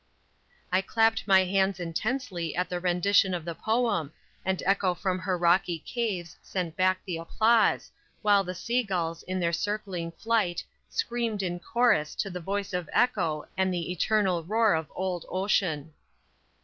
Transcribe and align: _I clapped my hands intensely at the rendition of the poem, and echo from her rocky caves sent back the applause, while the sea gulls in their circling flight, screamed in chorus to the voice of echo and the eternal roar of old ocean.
_I 0.71 0.81
clapped 0.81 1.27
my 1.27 1.43
hands 1.43 1.79
intensely 1.79 2.55
at 2.55 2.69
the 2.69 2.79
rendition 2.79 3.35
of 3.35 3.45
the 3.45 3.53
poem, 3.53 4.11
and 4.43 4.63
echo 4.65 4.95
from 4.95 5.19
her 5.19 5.37
rocky 5.37 5.77
caves 5.77 6.35
sent 6.41 6.75
back 6.75 7.05
the 7.05 7.17
applause, 7.17 7.91
while 8.23 8.43
the 8.43 8.55
sea 8.55 8.81
gulls 8.81 9.21
in 9.21 9.39
their 9.39 9.53
circling 9.53 10.11
flight, 10.13 10.63
screamed 10.89 11.43
in 11.43 11.59
chorus 11.59 12.15
to 12.15 12.31
the 12.31 12.39
voice 12.41 12.73
of 12.73 12.89
echo 12.91 13.47
and 13.55 13.71
the 13.71 13.91
eternal 13.91 14.43
roar 14.43 14.73
of 14.73 14.91
old 14.95 15.27
ocean. 15.29 15.93